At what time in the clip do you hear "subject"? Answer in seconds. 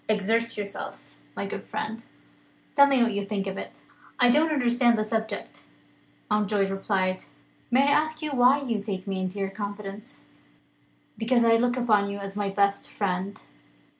5.03-5.65